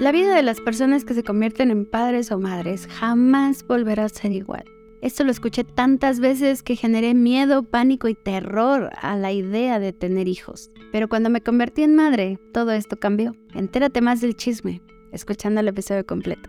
La 0.00 0.12
vida 0.12 0.32
de 0.32 0.44
las 0.44 0.60
personas 0.60 1.04
que 1.04 1.12
se 1.12 1.24
convierten 1.24 1.72
en 1.72 1.84
padres 1.84 2.30
o 2.30 2.38
madres 2.38 2.86
jamás 2.86 3.66
volverá 3.66 4.04
a 4.04 4.08
ser 4.08 4.30
igual. 4.30 4.64
Esto 5.02 5.24
lo 5.24 5.32
escuché 5.32 5.64
tantas 5.64 6.20
veces 6.20 6.62
que 6.62 6.76
generé 6.76 7.14
miedo, 7.14 7.64
pánico 7.64 8.06
y 8.06 8.14
terror 8.14 8.90
a 8.96 9.16
la 9.16 9.32
idea 9.32 9.80
de 9.80 9.92
tener 9.92 10.28
hijos. 10.28 10.70
Pero 10.92 11.08
cuando 11.08 11.30
me 11.30 11.40
convertí 11.40 11.82
en 11.82 11.96
madre, 11.96 12.38
todo 12.54 12.70
esto 12.70 12.96
cambió. 13.00 13.34
Entérate 13.54 14.00
más 14.00 14.20
del 14.20 14.36
chisme, 14.36 14.82
escuchando 15.10 15.60
el 15.60 15.66
episodio 15.66 16.06
completo. 16.06 16.48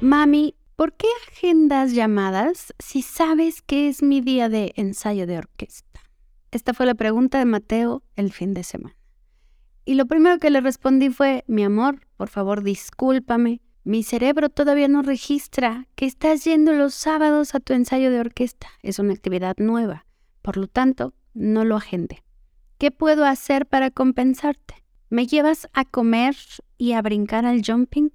Mami, 0.00 0.56
¿por 0.74 0.94
qué 0.94 1.06
agendas 1.28 1.92
llamadas 1.92 2.74
si 2.80 3.02
sabes 3.02 3.62
que 3.62 3.86
es 3.86 4.02
mi 4.02 4.20
día 4.20 4.48
de 4.48 4.72
ensayo 4.74 5.28
de 5.28 5.38
orquesta? 5.38 6.00
Esta 6.50 6.74
fue 6.74 6.86
la 6.86 6.96
pregunta 6.96 7.38
de 7.38 7.44
Mateo 7.44 8.02
el 8.16 8.32
fin 8.32 8.52
de 8.52 8.64
semana. 8.64 8.99
Y 9.84 9.94
lo 9.94 10.06
primero 10.06 10.38
que 10.38 10.50
le 10.50 10.60
respondí 10.60 11.10
fue, 11.10 11.44
mi 11.46 11.64
amor, 11.64 12.06
por 12.16 12.28
favor 12.28 12.62
discúlpame, 12.62 13.60
mi 13.82 14.02
cerebro 14.02 14.50
todavía 14.50 14.88
no 14.88 15.02
registra 15.02 15.86
que 15.94 16.04
estás 16.04 16.44
yendo 16.44 16.72
los 16.72 16.94
sábados 16.94 17.54
a 17.54 17.60
tu 17.60 17.72
ensayo 17.72 18.10
de 18.10 18.20
orquesta. 18.20 18.68
Es 18.82 18.98
una 18.98 19.14
actividad 19.14 19.56
nueva. 19.56 20.06
Por 20.42 20.58
lo 20.58 20.66
tanto, 20.66 21.14
no 21.32 21.64
lo 21.64 21.76
agende. 21.76 22.22
¿Qué 22.78 22.90
puedo 22.90 23.24
hacer 23.24 23.66
para 23.66 23.90
compensarte? 23.90 24.74
¿Me 25.08 25.26
llevas 25.26 25.68
a 25.72 25.84
comer 25.84 26.36
y 26.78 26.92
a 26.92 27.02
brincar 27.02 27.46
al 27.46 27.62
jumping? 27.64 28.12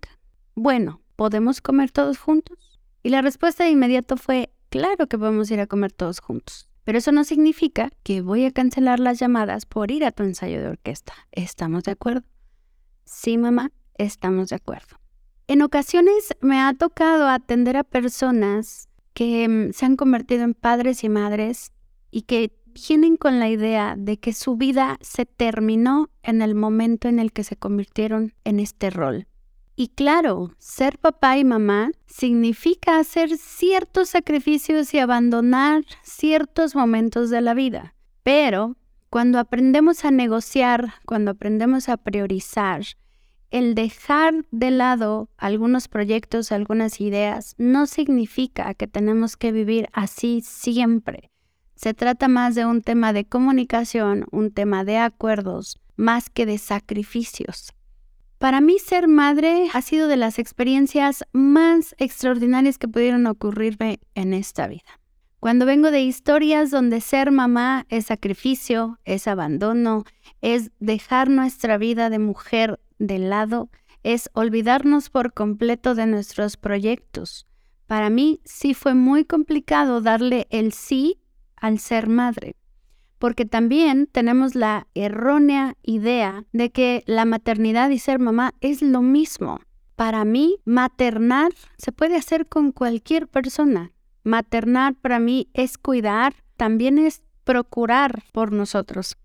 Bueno, 0.53 1.01
¿podemos 1.15 1.61
comer 1.61 1.91
todos 1.91 2.19
juntos? 2.19 2.79
Y 3.03 3.09
la 3.09 3.21
respuesta 3.21 3.63
de 3.63 3.71
inmediato 3.71 4.17
fue, 4.17 4.53
claro 4.69 5.07
que 5.07 5.17
podemos 5.17 5.49
ir 5.51 5.59
a 5.59 5.67
comer 5.67 5.91
todos 5.91 6.19
juntos. 6.19 6.69
Pero 6.85 6.99
eso 6.99 7.11
no 7.11 7.23
significa 7.23 7.89
que 8.03 8.21
voy 8.21 8.45
a 8.45 8.51
cancelar 8.51 8.99
las 8.99 9.19
llamadas 9.19 9.65
por 9.65 9.91
ir 9.91 10.05
a 10.05 10.11
tu 10.11 10.23
ensayo 10.23 10.61
de 10.61 10.69
orquesta. 10.69 11.13
¿Estamos 11.31 11.83
de 11.83 11.91
acuerdo? 11.91 12.21
Sí, 13.03 13.37
mamá, 13.37 13.71
estamos 13.97 14.49
de 14.49 14.55
acuerdo. 14.55 14.97
En 15.47 15.61
ocasiones 15.61 16.33
me 16.41 16.61
ha 16.61 16.73
tocado 16.73 17.27
atender 17.27 17.75
a 17.75 17.83
personas 17.83 18.87
que 19.13 19.47
mm, 19.47 19.73
se 19.73 19.85
han 19.85 19.95
convertido 19.95 20.43
en 20.43 20.53
padres 20.53 21.03
y 21.03 21.09
madres 21.09 21.71
y 22.11 22.21
que 22.21 22.51
vienen 22.87 23.17
con 23.17 23.39
la 23.39 23.49
idea 23.49 23.95
de 23.97 24.17
que 24.17 24.33
su 24.33 24.55
vida 24.55 24.97
se 25.01 25.25
terminó 25.25 26.09
en 26.23 26.41
el 26.41 26.55
momento 26.55 27.07
en 27.07 27.19
el 27.19 27.31
que 27.31 27.43
se 27.43 27.55
convirtieron 27.55 28.33
en 28.43 28.59
este 28.59 28.89
rol. 28.89 29.27
Y 29.75 29.89
claro, 29.89 30.53
ser 30.57 30.97
papá 30.99 31.37
y 31.37 31.43
mamá 31.43 31.91
significa 32.05 32.97
hacer 32.97 33.37
ciertos 33.37 34.09
sacrificios 34.09 34.93
y 34.93 34.99
abandonar 34.99 35.83
ciertos 36.01 36.75
momentos 36.75 37.29
de 37.29 37.41
la 37.41 37.53
vida. 37.53 37.93
Pero 38.23 38.77
cuando 39.09 39.37
aprendemos 39.37 40.05
a 40.05 40.11
negociar, 40.11 40.93
cuando 41.05 41.31
aprendemos 41.31 41.89
a 41.89 41.97
priorizar, 41.97 42.83
el 43.51 43.75
dejar 43.75 44.45
de 44.51 44.71
lado 44.71 45.29
algunos 45.37 45.87
proyectos, 45.87 46.51
algunas 46.51 46.99
ideas, 46.99 47.55
no 47.57 47.85
significa 47.85 48.73
que 48.73 48.87
tenemos 48.87 49.37
que 49.37 49.51
vivir 49.51 49.87
así 49.93 50.41
siempre. 50.41 51.31
Se 51.75 51.93
trata 51.93 52.27
más 52.27 52.55
de 52.55 52.65
un 52.65 52.81
tema 52.81 53.13
de 53.13 53.25
comunicación, 53.25 54.25
un 54.31 54.51
tema 54.51 54.83
de 54.83 54.97
acuerdos, 54.97 55.79
más 55.95 56.29
que 56.29 56.45
de 56.45 56.57
sacrificios. 56.57 57.73
Para 58.37 58.59
mí 58.59 58.79
ser 58.79 59.07
madre 59.07 59.69
ha 59.73 59.81
sido 59.81 60.07
de 60.07 60.17
las 60.17 60.39
experiencias 60.39 61.23
más 61.31 61.95
extraordinarias 61.97 62.77
que 62.77 62.87
pudieron 62.87 63.27
ocurrirme 63.27 63.99
en 64.13 64.33
esta 64.33 64.67
vida. 64.67 64.99
Cuando 65.39 65.65
vengo 65.65 65.89
de 65.89 66.01
historias 66.01 66.69
donde 66.69 67.01
ser 67.01 67.31
mamá 67.31 67.85
es 67.89 68.07
sacrificio, 68.07 68.99
es 69.05 69.27
abandono, 69.27 70.03
es 70.41 70.71
dejar 70.79 71.29
nuestra 71.29 71.77
vida 71.77 72.09
de 72.09 72.19
mujer 72.19 72.79
de 72.99 73.19
lado, 73.19 73.69
es 74.03 74.29
olvidarnos 74.33 75.09
por 75.09 75.33
completo 75.33 75.95
de 75.95 76.07
nuestros 76.07 76.57
proyectos. 76.57 77.47
Para 77.87 78.09
mí 78.09 78.41
sí 78.43 78.73
fue 78.73 78.95
muy 78.95 79.23
complicado 79.23 80.01
darle 80.01 80.47
el 80.49 80.73
sí 80.73 81.19
al 81.55 81.79
ser 81.79 82.09
madre 82.09 82.55
porque 83.19 83.45
también 83.45 84.07
tenemos 84.07 84.55
la 84.55 84.87
errónea 84.93 85.75
idea 85.83 86.45
de 86.51 86.71
que 86.71 87.03
la 87.05 87.25
maternidad 87.25 87.89
y 87.89 87.99
ser 87.99 88.19
mamá 88.19 88.53
es 88.61 88.81
lo 88.81 89.01
mismo. 89.01 89.59
Para 89.95 90.25
mí, 90.25 90.57
maternar 90.65 91.53
se 91.77 91.91
puede 91.91 92.17
hacer 92.17 92.47
con 92.47 92.71
cualquier 92.71 93.27
persona. 93.27 93.91
Maternar 94.23 94.95
para 94.95 95.19
mí 95.19 95.49
es 95.53 95.77
cuidar, 95.77 96.35
también 96.57 96.97
es 96.97 97.23
procurar 97.43 98.23
por 98.33 98.51
nosotros. 98.51 99.17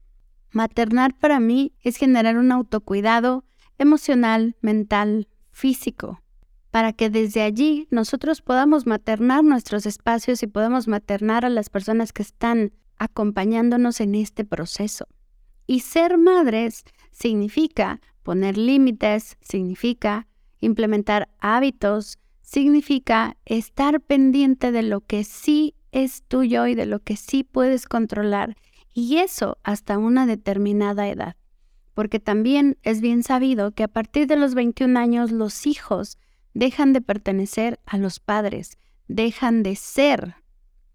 Maternar 0.53 1.15
para 1.15 1.41
mí 1.41 1.73
es 1.83 1.97
generar 1.97 2.37
un 2.37 2.53
autocuidado 2.53 3.45
emocional, 3.79 4.57
mental, 4.61 5.29
físico, 5.51 6.23
para 6.71 6.93
que 6.93 7.11
desde 7.11 7.43
allí 7.43 7.89
nosotros 7.91 8.43
podamos 8.43 8.87
maternar 8.87 9.43
nuestros 9.43 9.87
espacios 9.87 10.43
y 10.43 10.47
podamos 10.47 10.87
maternar 10.87 11.45
a 11.45 11.51
las 11.51 11.71
personas 11.71 12.13
que 12.13 12.23
están 12.23 12.73
acompañándonos 13.01 14.01
en 14.01 14.15
este 14.15 14.45
proceso. 14.45 15.09
Y 15.67 15.81
ser 15.81 16.19
madres 16.19 16.85
significa 17.11 18.01
poner 18.23 18.59
límites, 18.59 19.39
significa 19.41 20.29
implementar 20.61 21.31
hábitos, 21.41 22.19
significa 22.43 23.37
estar 23.47 24.01
pendiente 24.03 24.71
de 24.71 24.83
lo 24.83 25.01
que 25.01 25.25
sí 25.25 25.75
es 25.93 26.23
tuyo 26.29 26.67
y 26.67 26.75
de 26.75 26.87
lo 26.87 27.01
que 27.01 27.17
sí 27.17 27.43
puedes 27.43 27.87
controlar, 27.87 28.57
y 28.93 29.17
eso 29.17 29.57
hasta 29.63 29.97
una 29.97 30.27
determinada 30.27 31.09
edad. 31.09 31.37
Porque 31.95 32.21
también 32.21 32.77
es 32.83 33.01
bien 33.01 33.23
sabido 33.23 33.73
que 33.73 33.85
a 33.85 33.89
partir 33.89 34.27
de 34.27 34.37
los 34.37 34.55
21 34.55 34.99
años 34.99 35.33
los 35.33 35.67
hijos 35.67 36.19
dejan 36.53 36.93
de 36.93 37.01
pertenecer 37.01 37.81
a 37.87 37.97
los 37.97 38.21
padres, 38.21 38.77
dejan 39.09 39.63
de 39.63 39.77
ser 39.77 40.35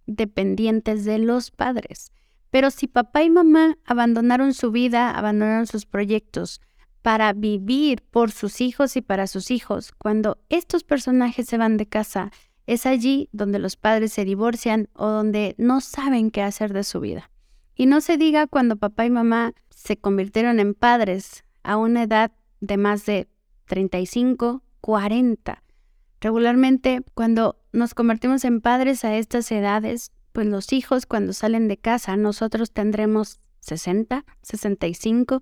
dependientes 0.06 1.06
de 1.06 1.20
los 1.20 1.52
padres. 1.52 2.12
Pero 2.50 2.72
si 2.72 2.88
papá 2.88 3.24
y 3.24 3.30
mamá 3.30 3.78
abandonaron 3.86 4.54
su 4.54 4.72
vida, 4.72 5.12
abandonaron 5.12 5.68
sus 5.68 5.86
proyectos 5.86 6.62
para 7.02 7.34
vivir 7.34 8.02
por 8.02 8.32
sus 8.32 8.62
hijos 8.62 8.96
y 8.96 9.02
para 9.02 9.28
sus 9.28 9.52
hijos, 9.52 9.92
cuando 9.98 10.40
estos 10.50 10.84
personajes 10.84 11.46
se 11.46 11.58
van 11.58 11.78
de 11.78 11.86
casa, 11.86 12.32
es 12.66 12.86
allí 12.86 13.30
donde 13.32 13.60
los 13.60 13.76
padres 13.76 14.12
se 14.14 14.26
divorcian 14.26 14.90
o 14.94 15.08
donde 15.08 15.54
no 15.58 15.82
saben 15.82 16.32
qué 16.32 16.42
hacer 16.42 16.74
de 16.74 16.84
su 16.84 17.00
vida. 17.00 17.30
Y 17.76 17.86
no 17.86 18.02
se 18.02 18.18
diga 18.18 18.48
cuando 18.48 18.78
papá 18.78 19.06
y 19.06 19.12
mamá 19.12 19.54
se 19.70 19.98
convirtieron 19.98 20.60
en 20.60 20.74
padres 20.74 21.44
a 21.62 21.78
una 21.78 22.04
edad 22.04 22.32
de 22.62 22.78
más 22.78 23.06
de 23.06 23.28
35, 23.66 24.64
40. 24.82 25.64
Regularmente, 26.22 27.04
cuando 27.14 27.60
nos 27.76 27.94
convertimos 27.94 28.46
en 28.46 28.62
padres 28.62 29.04
a 29.06 29.16
estas 29.16 29.52
edades, 29.52 30.12
pues 30.32 30.48
los 30.48 30.74
hijos 30.74 31.06
cuando 31.06 31.34
salen 31.34 31.68
de 31.68 31.78
casa, 31.78 32.18
nosotros 32.18 32.72
tendremos 32.72 33.40
60, 33.60 34.26
65. 34.42 35.42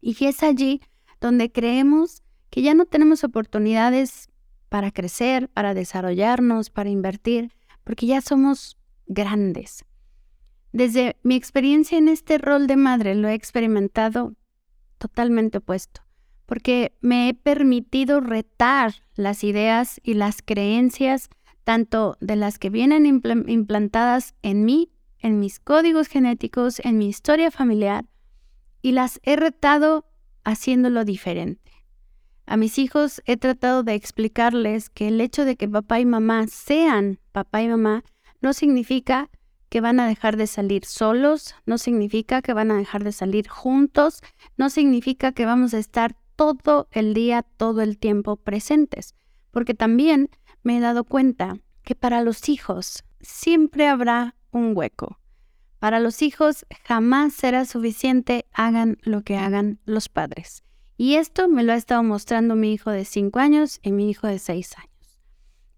Y 0.00 0.24
es 0.24 0.42
allí 0.42 0.80
donde 1.20 1.52
creemos 1.52 2.22
que 2.50 2.62
ya 2.62 2.74
no 2.74 2.86
tenemos 2.86 3.22
oportunidades 3.22 4.28
para 4.68 4.90
crecer, 4.90 5.48
para 5.50 5.74
desarrollarnos, 5.74 6.70
para 6.70 6.90
invertir, 6.90 7.52
porque 7.84 8.06
ya 8.06 8.20
somos 8.20 8.78
grandes. 9.06 9.84
Desde 10.72 11.16
mi 11.22 11.34
experiencia 11.34 11.98
en 11.98 12.08
este 12.08 12.38
rol 12.38 12.66
de 12.66 12.76
madre 12.76 13.14
lo 13.14 13.28
he 13.28 13.34
experimentado 13.34 14.34
totalmente 14.98 15.58
opuesto 15.58 16.02
porque 16.50 16.96
me 17.00 17.28
he 17.28 17.34
permitido 17.34 18.18
retar 18.18 18.94
las 19.14 19.44
ideas 19.44 20.00
y 20.02 20.14
las 20.14 20.42
creencias 20.42 21.28
tanto 21.62 22.16
de 22.20 22.34
las 22.34 22.58
que 22.58 22.70
vienen 22.70 23.06
implantadas 23.06 24.34
en 24.42 24.64
mí, 24.64 24.90
en 25.20 25.38
mis 25.38 25.60
códigos 25.60 26.08
genéticos, 26.08 26.80
en 26.80 26.98
mi 26.98 27.08
historia 27.08 27.52
familiar, 27.52 28.04
y 28.82 28.90
las 28.90 29.20
he 29.22 29.36
retado 29.36 30.06
haciéndolo 30.42 31.04
diferente. 31.04 31.70
A 32.46 32.56
mis 32.56 32.78
hijos 32.78 33.22
he 33.26 33.36
tratado 33.36 33.84
de 33.84 33.94
explicarles 33.94 34.90
que 34.90 35.06
el 35.06 35.20
hecho 35.20 35.44
de 35.44 35.54
que 35.54 35.68
papá 35.68 36.00
y 36.00 36.04
mamá 36.04 36.48
sean 36.48 37.20
papá 37.30 37.62
y 37.62 37.68
mamá 37.68 38.02
no 38.40 38.54
significa 38.54 39.30
que 39.68 39.80
van 39.80 40.00
a 40.00 40.08
dejar 40.08 40.36
de 40.36 40.48
salir 40.48 40.84
solos, 40.84 41.54
no 41.64 41.78
significa 41.78 42.42
que 42.42 42.54
van 42.54 42.72
a 42.72 42.76
dejar 42.76 43.04
de 43.04 43.12
salir 43.12 43.46
juntos, 43.46 44.20
no 44.56 44.68
significa 44.68 45.30
que 45.30 45.46
vamos 45.46 45.74
a 45.74 45.78
estar 45.78 46.16
todo 46.40 46.88
el 46.90 47.12
día, 47.12 47.42
todo 47.42 47.82
el 47.82 47.98
tiempo 47.98 48.36
presentes, 48.36 49.14
porque 49.50 49.74
también 49.74 50.30
me 50.62 50.78
he 50.78 50.80
dado 50.80 51.04
cuenta 51.04 51.58
que 51.82 51.94
para 51.94 52.22
los 52.22 52.48
hijos 52.48 53.04
siempre 53.20 53.86
habrá 53.86 54.36
un 54.50 54.74
hueco. 54.74 55.18
Para 55.80 56.00
los 56.00 56.22
hijos 56.22 56.64
jamás 56.86 57.34
será 57.34 57.66
suficiente 57.66 58.46
hagan 58.54 58.96
lo 59.02 59.20
que 59.20 59.36
hagan 59.36 59.80
los 59.84 60.08
padres. 60.08 60.64
Y 60.96 61.16
esto 61.16 61.46
me 61.46 61.62
lo 61.62 61.74
ha 61.74 61.76
estado 61.76 62.02
mostrando 62.02 62.56
mi 62.56 62.72
hijo 62.72 62.90
de 62.90 63.04
5 63.04 63.38
años 63.38 63.78
y 63.82 63.92
mi 63.92 64.08
hijo 64.08 64.26
de 64.26 64.38
6 64.38 64.78
años. 64.78 65.20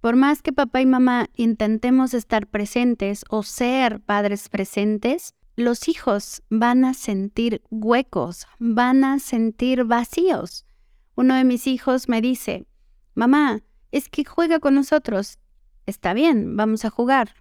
Por 0.01 0.15
más 0.15 0.43
que 0.43 0.53
papá 0.53 0.81
y 0.81 0.87
mamá 0.87 1.29
intentemos 1.35 2.15
estar 2.15 2.47
presentes 2.47 3.25
o 3.31 3.43
ser 3.43 3.99
padres 3.99 4.49
presentes, 4.49 5.35
los 5.57 5.89
hijos 5.89 6.43
van 6.49 6.85
a 6.85 6.95
sentir 6.95 7.63
huecos, 7.71 8.47
van 8.59 9.05
a 9.05 9.19
sentir 9.19 9.85
vacíos. 9.85 10.67
Uno 11.15 11.35
de 11.35 11.45
mis 11.45 11.67
hijos 11.67 12.09
me 12.09 12.21
dice, 12.21 12.67
mamá, 13.15 13.63
es 13.91 14.09
que 14.09 14.25
juega 14.25 14.61
con 14.61 14.75
nosotros. 14.75 15.39
Está 15.85 16.15
bien, 16.15 16.57
vamos 16.57 16.85
a 16.85 16.91
jugar, 16.91 17.35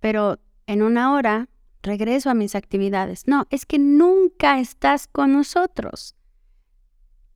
pero 0.00 0.38
en 0.66 0.82
una 0.82 1.12
hora 1.12 1.48
regreso 1.82 2.30
a 2.30 2.34
mis 2.34 2.54
actividades. 2.54 3.26
No, 3.26 3.46
es 3.50 3.66
que 3.66 3.78
nunca 3.78 4.58
estás 4.60 5.06
con 5.06 5.32
nosotros. 5.32 6.14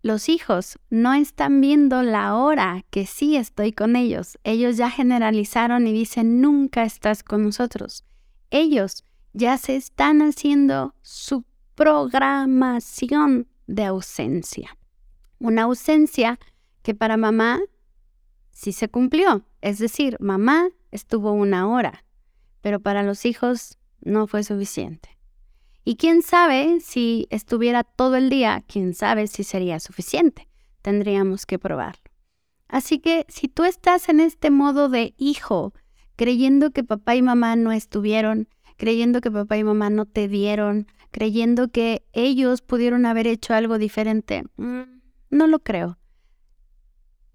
Los 0.03 0.29
hijos 0.29 0.79
no 0.91 1.15
están 1.15 1.61
viendo 1.61 2.03
la 2.03 2.35
hora 2.37 2.85
que 2.91 3.07
sí 3.07 3.37
estoy 3.37 3.73
con 3.73 3.95
ellos. 3.95 4.39
Ellos 4.43 4.77
ya 4.77 4.91
generalizaron 4.91 5.87
y 5.87 5.93
dicen, 5.93 6.41
nunca 6.41 6.83
estás 6.83 7.23
con 7.23 7.43
nosotros. 7.43 8.05
Ellos 8.51 9.05
ya 9.33 9.59
se 9.59 9.77
están 9.77 10.21
haciendo 10.23 10.95
su 11.03 11.45
programación 11.75 13.49
de 13.67 13.85
ausencia. 13.85 14.77
Una 15.39 15.63
ausencia 15.63 16.39
que 16.83 16.95
para 16.95 17.17
mamá 17.17 17.61
sí 18.51 18.73
se 18.73 18.89
cumplió. 18.89 19.45
Es 19.61 19.79
decir, 19.79 20.17
mamá 20.21 20.69
estuvo 20.91 21.33
una 21.33 21.69
hora, 21.69 22.05
pero 22.61 22.81
para 22.81 23.03
los 23.03 23.25
hijos 23.25 23.79
no 24.01 24.27
fue 24.27 24.45
suficiente. 24.45 25.19
Y 25.85 25.97
quién 25.97 26.23
sabe 26.23 26.81
si 26.81 27.27
estuviera 27.31 27.83
todo 27.83 28.17
el 28.17 28.31
día, 28.31 28.63
quién 28.69 28.95
sabe 28.95 29.27
si 29.27 29.43
sería 29.43 29.81
suficiente. 29.81 30.49
Tendríamos 30.81 31.45
que 31.47 31.59
probarlo. 31.59 32.03
Así 32.69 33.01
que 33.01 33.27
si 33.29 33.49
tú 33.49 33.65
estás 33.65 34.09
en 34.09 34.21
este 34.21 34.51
modo 34.51 34.89
de 34.89 35.15
hijo, 35.19 35.75
creyendo 36.17 36.71
que 36.71 36.85
papá 36.85 37.17
y 37.17 37.23
mamá 37.23 37.57
no 37.57 37.73
estuvieron, 37.73 38.49
creyendo 38.77 39.21
que 39.21 39.31
papá 39.31 39.57
y 39.57 39.65
mamá 39.65 39.91
no 39.91 40.07
te 40.07 40.29
dieron, 40.29 40.87
creyendo 41.11 41.69
que 41.69 42.05
ellos 42.13 42.63
pudieron 42.63 43.07
haber 43.07 43.27
hecho 43.27 43.55
algo 43.55 43.79
diferente, 43.79 44.45
mm, 44.57 44.83
no 45.31 45.47
lo 45.47 45.61
creo. 45.61 45.99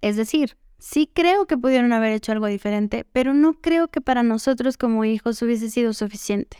Es 0.01 0.15
decir, 0.15 0.57
sí 0.79 1.09
creo 1.11 1.45
que 1.47 1.57
pudieron 1.57 1.93
haber 1.93 2.11
hecho 2.13 2.31
algo 2.31 2.47
diferente, 2.47 3.05
pero 3.11 3.33
no 3.33 3.53
creo 3.53 3.87
que 3.87 4.01
para 4.01 4.23
nosotros 4.23 4.77
como 4.77 5.05
hijos 5.05 5.41
hubiese 5.41 5.69
sido 5.69 5.93
suficiente. 5.93 6.57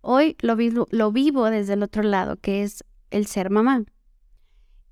Hoy 0.00 0.36
lo, 0.40 0.56
vivo, 0.56 1.50
desde 1.50 1.72
el 1.72 1.82
otro 1.82 2.02
lado, 2.02 2.36
que 2.36 2.62
es 2.62 2.84
el 3.10 3.26
ser 3.26 3.50
mamá. 3.50 3.84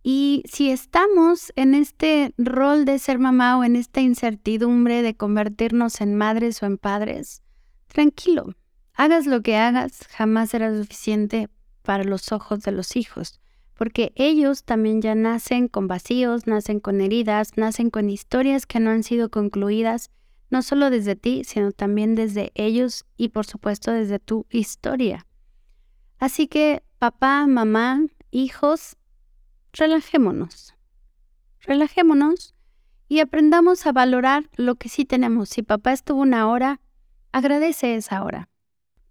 Y 0.02 0.43
si 0.50 0.70
estamos 0.70 1.52
en 1.55 1.75
este 1.75 2.34
rol 2.38 2.84
de 2.84 2.98
ser 2.98 3.19
mamá 3.19 3.58
o 3.58 3.64
en 3.64 3.76
esta 3.76 4.00
incertidumbre 4.00 5.02
de 5.02 5.14
convertirnos 5.14 6.00
en 6.00 6.16
madres 6.16 6.62
o 6.62 6.66
en 6.66 6.78
padres, 6.78 7.43
tranquilo, 7.88 8.55
hagas 8.94 9.26
lo 9.26 9.42
que 9.42 9.56
hagas, 9.56 10.06
jamás 10.08 10.50
será 10.50 10.74
suficiente 10.76 11.48
para 11.82 12.04
los 12.04 12.32
ojos 12.32 12.62
de 12.62 12.72
los 12.72 12.96
hijos, 12.96 13.40
porque 13.74 14.12
ellos 14.14 14.64
también 14.64 15.02
ya 15.02 15.14
nacen 15.14 15.68
con 15.68 15.88
vacíos, 15.88 16.46
nacen 16.46 16.80
con 16.80 17.00
heridas, 17.00 17.56
nacen 17.56 17.90
con 17.90 18.10
historias 18.10 18.66
que 18.66 18.80
no 18.80 18.90
han 18.90 19.02
sido 19.02 19.30
concluidas 19.30 20.10
no 20.52 20.60
solo 20.60 20.90
desde 20.90 21.16
ti, 21.16 21.44
sino 21.44 21.72
también 21.72 22.14
desde 22.14 22.52
ellos 22.54 23.06
y 23.16 23.30
por 23.30 23.46
supuesto 23.46 23.90
desde 23.90 24.18
tu 24.18 24.46
historia. 24.50 25.26
Así 26.18 26.46
que, 26.46 26.82
papá, 26.98 27.46
mamá, 27.46 28.02
hijos, 28.30 28.98
relajémonos. 29.72 30.74
Relajémonos 31.60 32.54
y 33.08 33.20
aprendamos 33.20 33.86
a 33.86 33.92
valorar 33.92 34.50
lo 34.56 34.74
que 34.74 34.90
sí 34.90 35.06
tenemos. 35.06 35.48
Si 35.48 35.62
papá 35.62 35.92
estuvo 35.92 36.20
una 36.20 36.46
hora, 36.48 36.80
agradece 37.32 37.94
esa 37.94 38.22
hora. 38.22 38.50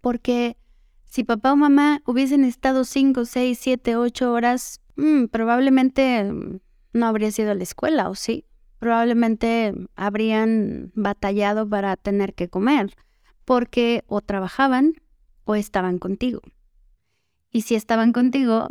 Porque 0.02 0.58
si 1.06 1.24
papá 1.24 1.54
o 1.54 1.56
mamá 1.56 2.02
hubiesen 2.04 2.44
estado 2.44 2.84
5, 2.84 3.24
6, 3.24 3.58
7, 3.58 3.96
8 3.96 4.30
horas, 4.30 4.82
mm, 4.96 5.28
probablemente 5.28 6.24
mm, 6.24 6.60
no 6.92 7.06
habría 7.06 7.32
sido 7.32 7.52
a 7.52 7.54
la 7.54 7.62
escuela, 7.62 8.10
¿o 8.10 8.14
sí? 8.14 8.44
probablemente 8.82 9.74
habrían 9.94 10.90
batallado 10.96 11.68
para 11.68 11.96
tener 11.96 12.34
que 12.34 12.48
comer, 12.48 12.96
porque 13.44 14.02
o 14.08 14.20
trabajaban 14.20 14.94
o 15.44 15.54
estaban 15.54 16.00
contigo. 16.00 16.40
Y 17.52 17.62
si 17.62 17.76
estaban 17.76 18.12
contigo, 18.12 18.66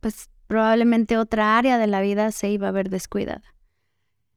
pues 0.00 0.28
probablemente 0.48 1.18
otra 1.18 1.56
área 1.56 1.78
de 1.78 1.86
la 1.86 2.00
vida 2.00 2.32
se 2.32 2.50
iba 2.50 2.66
a 2.66 2.72
ver 2.72 2.90
descuidada. 2.90 3.54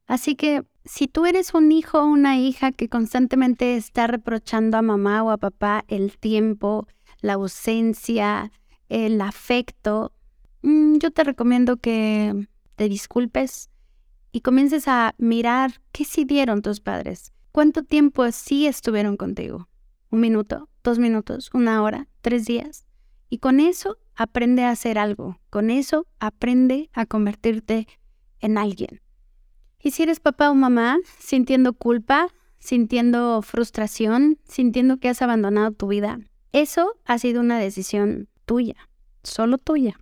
Así 0.06 0.36
que 0.36 0.66
si 0.88 1.08
tú 1.08 1.26
eres 1.26 1.54
un 1.54 1.72
hijo 1.72 2.00
o 2.00 2.08
una 2.08 2.38
hija 2.38 2.72
que 2.72 2.90
constantemente 2.90 3.76
está 3.76 4.08
reprochando 4.08 4.78
a 4.78 4.82
mamá 4.82 5.24
o 5.24 5.32
a 5.32 5.38
papá 5.38 5.86
el 5.88 6.18
tiempo, 6.18 6.88
la 7.22 7.34
ausencia, 7.34 8.52
el 8.90 9.22
afecto, 9.22 10.14
mm, 10.62 10.98
yo 10.98 11.12
te 11.12 11.24
recomiendo 11.24 11.78
que 11.78 12.48
te 12.76 12.90
disculpes, 12.90 13.70
y 14.32 14.42
comiences 14.42 14.88
a 14.88 15.16
mirar 15.18 15.82
qué 15.92 16.06
sí 16.06 16.24
dieron 16.24 16.62
tus 16.62 16.80
padres, 16.80 17.34
cuánto 17.52 17.84
tiempo 17.84 18.32
sí 18.32 18.68
estuvieron 18.68 19.18
contigo. 19.18 19.68
Un 20.12 20.20
minuto, 20.20 20.70
dos 20.84 21.00
minutos, 21.00 21.50
una 21.54 21.82
hora, 21.82 22.08
tres 22.22 22.46
días. 22.46 22.86
Y 23.30 23.40
con 23.40 23.60
eso 23.60 23.98
aprende 24.16 24.64
a 24.64 24.70
hacer 24.70 25.00
algo. 25.00 25.40
Con 25.50 25.70
eso 25.70 26.06
aprende 26.20 26.90
a 26.94 27.06
convertirte 27.06 27.88
en 28.40 28.60
alguien. 28.60 29.02
Y 29.82 29.92
si 29.92 30.04
eres 30.04 30.20
papá 30.20 30.50
o 30.50 30.56
mamá, 30.56 30.98
sintiendo 31.20 31.74
culpa, 31.74 32.30
sintiendo 32.60 33.42
frustración, 33.42 34.40
sintiendo 34.44 34.98
que 34.98 35.10
has 35.10 35.22
abandonado 35.22 35.72
tu 35.72 35.88
vida, 35.88 36.20
eso 36.52 36.96
ha 37.06 37.20
sido 37.20 37.42
una 37.42 37.60
decisión 37.60 38.28
tuya, 38.46 38.76
solo 39.24 39.58
tuya. 39.58 40.00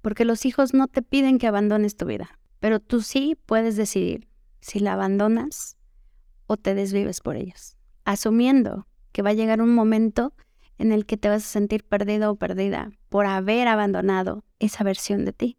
Porque 0.00 0.24
los 0.24 0.46
hijos 0.46 0.74
no 0.74 0.88
te 0.88 1.02
piden 1.02 1.38
que 1.38 1.46
abandones 1.46 1.96
tu 1.96 2.06
vida. 2.06 2.38
Pero 2.60 2.80
tú 2.80 3.02
sí 3.02 3.36
puedes 3.46 3.76
decidir 3.76 4.28
si 4.60 4.80
la 4.80 4.94
abandonas 4.94 5.76
o 6.46 6.56
te 6.56 6.74
desvives 6.74 7.20
por 7.20 7.36
ellos, 7.36 7.76
asumiendo 8.04 8.86
que 9.12 9.22
va 9.22 9.30
a 9.30 9.34
llegar 9.34 9.60
un 9.60 9.74
momento 9.74 10.32
en 10.78 10.92
el 10.92 11.06
que 11.06 11.16
te 11.16 11.28
vas 11.28 11.44
a 11.44 11.48
sentir 11.48 11.84
perdido 11.84 12.30
o 12.30 12.36
perdida 12.36 12.90
por 13.08 13.26
haber 13.26 13.68
abandonado 13.68 14.44
esa 14.58 14.84
versión 14.84 15.24
de 15.24 15.32
ti, 15.32 15.58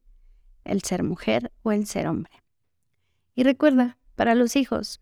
el 0.64 0.82
ser 0.82 1.04
mujer 1.04 1.52
o 1.64 1.72
el 1.72 1.86
ser 1.86 2.08
hombre. 2.08 2.32
Y 3.40 3.44
recuerda, 3.44 3.98
para 4.18 4.36
los 4.36 4.58
hijos 4.58 5.00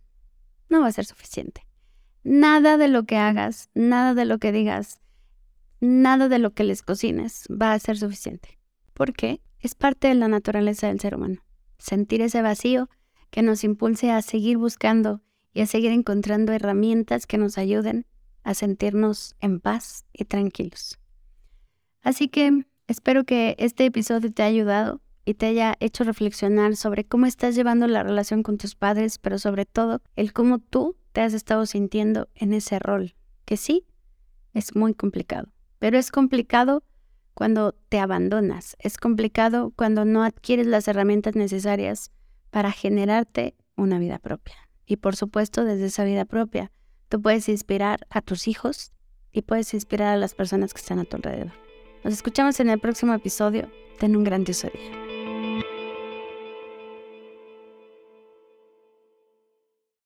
no 0.69 0.81
va 0.81 0.85
a 0.89 0.91
ser 0.91 1.05
suficiente. 1.05 1.65
Nada 2.23 2.77
de 2.77 2.87
lo 2.87 3.03
que 3.03 3.17
hagas, 3.17 3.71
nada 3.73 4.13
de 4.13 4.25
lo 4.25 4.37
que 4.37 4.51
digas, 4.51 4.99
nada 5.81 6.29
de 6.29 6.37
lo 6.37 6.51
que 6.51 6.63
les 6.63 6.83
cocines 6.83 7.47
va 7.49 7.73
a 7.73 7.79
ser 7.79 7.97
suficiente. 7.97 8.59
¿Por 8.93 9.13
qué? 9.13 9.41
Es 9.59 9.73
parte 9.73 10.09
de 10.09 10.13
la 10.13 10.27
naturaleza 10.27 10.85
del 10.85 10.99
ser 10.99 11.15
humano 11.15 11.41
sentir 11.79 12.21
ese 12.21 12.43
vacío 12.43 12.91
que 13.31 13.41
nos 13.41 13.63
impulse 13.63 14.11
a 14.11 14.21
seguir 14.21 14.59
buscando 14.59 15.23
y 15.51 15.61
a 15.61 15.65
seguir 15.65 15.91
encontrando 15.91 16.53
herramientas 16.53 17.25
que 17.25 17.39
nos 17.39 17.57
ayuden 17.57 18.05
a 18.43 18.53
sentirnos 18.53 19.35
en 19.39 19.59
paz 19.59 20.05
y 20.13 20.25
tranquilos. 20.25 20.99
Así 22.03 22.27
que 22.27 22.67
espero 22.85 23.23
que 23.23 23.55
este 23.57 23.85
episodio 23.85 24.31
te 24.31 24.43
haya 24.43 24.57
ayudado 24.57 25.01
y 25.27 25.33
te 25.33 25.47
haya 25.47 25.75
hecho 25.81 26.05
reflexionar 26.05 26.77
sobre 26.77 27.03
cómo 27.03 27.25
estás 27.25 27.53
llevando 27.53 27.85
la 27.85 28.01
relación 28.01 28.43
con 28.43 28.57
tus 28.57 28.75
padres, 28.75 29.17
pero 29.17 29.37
sobre 29.37 29.65
todo 29.65 30.01
el 30.15 30.31
cómo 30.31 30.59
tú 30.59 30.95
te 31.11 31.19
has 31.19 31.33
estado 31.33 31.65
sintiendo 31.65 32.29
en 32.33 32.53
ese 32.53 32.79
rol, 32.79 33.13
que 33.43 33.57
sí, 33.57 33.85
es 34.53 34.73
muy 34.73 34.93
complicado, 34.93 35.49
pero 35.79 35.97
es 35.97 36.11
complicado 36.11 36.81
cuando 37.33 37.73
te 37.89 37.99
abandonas. 37.99 38.77
Es 38.79 38.97
complicado 38.97 39.73
cuando 39.75 40.05
no 40.05 40.23
adquieres 40.23 40.65
las 40.65 40.87
herramientas 40.87 41.35
necesarias 41.35 42.09
para 42.49 42.71
generarte 42.71 43.53
una 43.75 43.99
vida 43.99 44.19
propia. 44.19 44.55
Y 44.85 44.95
por 44.95 45.17
supuesto, 45.17 45.65
desde 45.65 45.87
esa 45.87 46.05
vida 46.05 46.23
propia, 46.23 46.71
tú 47.09 47.21
puedes 47.21 47.49
inspirar 47.49 48.07
a 48.09 48.21
tus 48.21 48.47
hijos 48.47 48.93
y 49.33 49.41
puedes 49.41 49.73
inspirar 49.73 50.13
a 50.13 50.17
las 50.17 50.35
personas 50.35 50.73
que 50.73 50.79
están 50.79 50.99
a 50.99 51.03
tu 51.03 51.17
alrededor. 51.17 51.51
Nos 52.05 52.13
escuchamos 52.13 52.61
en 52.61 52.69
el 52.69 52.79
próximo 52.79 53.13
episodio. 53.13 53.69
Ten 53.99 54.15
un 54.15 54.23
grandioso 54.23 54.69
día. 54.69 55.06